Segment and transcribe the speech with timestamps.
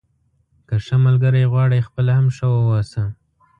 [0.67, 3.03] که ښه ملګری غواړئ خپله هم ښه واوسه.